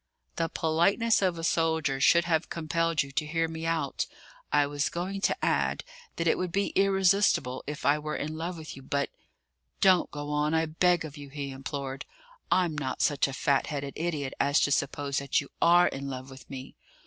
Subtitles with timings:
[0.37, 4.07] "The politeness of a soldier should have compelled you to hear me out.
[4.51, 5.83] I was going to add,
[6.15, 9.11] that it would be irresistible if I were in love with you; but"
[9.89, 12.05] "Don't go on, I beg of you!" he implored.
[12.49, 16.31] "I'm not such a fat headed idiot as to suppose that you are in love
[16.31, 16.73] with me.